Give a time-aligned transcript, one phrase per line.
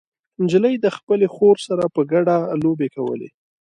[0.41, 3.29] نجلۍ د خپلې خور سره په ګډه لوبې کولې.